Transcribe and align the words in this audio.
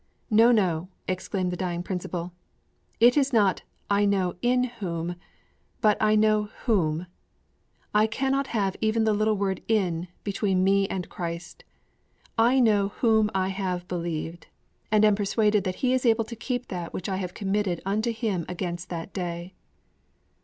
'No, 0.31 0.51
no,' 0.51 0.87
exclaimed 1.07 1.51
the 1.51 1.55
dying 1.55 1.83
Principal, 1.83 2.31
'it 2.99 3.15
is 3.15 3.31
not 3.31 3.61
"I 3.87 4.03
know 4.03 4.33
in 4.41 4.63
whom" 4.79 5.15
but 5.79 5.95
"I 6.01 6.15
know 6.15 6.49
whom"; 6.65 7.05
I 7.93 8.07
cannot 8.07 8.47
have 8.47 8.75
even 8.81 9.03
the 9.03 9.13
little 9.13 9.35
word 9.37 9.61
"in" 9.67 10.07
between 10.23 10.63
me 10.63 10.87
and 10.87 11.07
Christ. 11.07 11.63
_I 12.39 12.59
know 12.59 12.87
whom 13.01 13.29
I 13.35 13.49
have 13.49 13.87
believed, 13.87 14.47
and 14.91 15.05
am 15.05 15.13
persuaded 15.13 15.65
that 15.65 15.75
He 15.85 15.93
is 15.93 16.03
able 16.03 16.25
to 16.25 16.35
keep 16.35 16.69
that 16.69 16.93
which 16.95 17.07
I 17.07 17.17
have 17.17 17.35
committed 17.35 17.79
unto 17.85 18.11
Him 18.11 18.43
against 18.49 18.89
that 18.89 19.13
day! 19.13 19.53